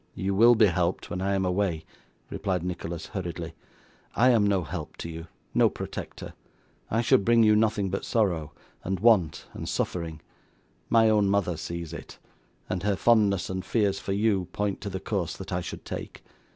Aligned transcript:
'You 0.15 0.33
will 0.33 0.55
be 0.55 0.65
helped 0.65 1.11
when 1.11 1.21
I 1.21 1.35
am 1.35 1.45
away,' 1.45 1.85
replied 2.31 2.63
Nicholas 2.63 3.05
hurriedly. 3.13 3.53
'I 4.15 4.29
am 4.31 4.47
no 4.47 4.63
help 4.63 4.97
to 4.97 5.09
you, 5.11 5.27
no 5.53 5.69
protector; 5.69 6.33
I 6.89 7.01
should 7.01 7.23
bring 7.23 7.43
you 7.43 7.55
nothing 7.55 7.91
but 7.91 8.03
sorrow, 8.03 8.51
and 8.83 8.99
want, 8.99 9.45
and 9.53 9.69
suffering. 9.69 10.19
My 10.89 11.07
own 11.07 11.29
mother 11.29 11.55
sees 11.55 11.93
it, 11.93 12.17
and 12.67 12.81
her 12.81 12.95
fondness 12.95 13.47
and 13.47 13.63
fears 13.63 13.99
for 13.99 14.13
you, 14.13 14.45
point 14.53 14.81
to 14.81 14.89
the 14.89 14.99
course 14.99 15.37
that 15.37 15.53
I 15.53 15.61
should 15.61 15.85
take. 15.85 16.23